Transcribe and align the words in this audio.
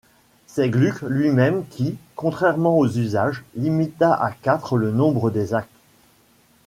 C'est 0.47 0.71
Gluck 0.71 1.03
lui-même 1.03 1.63
qui, 1.67 1.95
contrairement 2.15 2.75
aux 2.75 2.87
usages, 2.89 3.43
limita 3.53 4.11
à 4.11 4.31
quatre 4.31 4.75
le 4.75 4.89
nombre 4.91 5.29
des 5.29 5.53
actes. 5.53 5.69